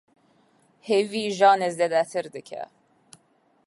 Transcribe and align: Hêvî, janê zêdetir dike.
Hêvî, 0.87 1.25
janê 1.37 1.69
zêdetir 1.77 2.25
dike. 2.35 2.63